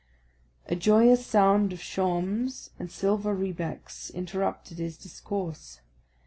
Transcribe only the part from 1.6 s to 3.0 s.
of shawms and